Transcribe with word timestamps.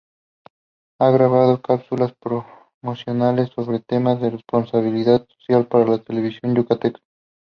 Ha 0.99 1.11
grabado 1.11 1.61
cápsulas 1.61 2.11
promocionales 2.15 3.49
sobre 3.51 3.81
temas 3.81 4.19
de 4.19 4.31
responsabilidad 4.31 5.27
social 5.27 5.67
para 5.67 5.85
la 5.85 5.99
televisión 5.99 6.55
yucateca. 6.55 6.99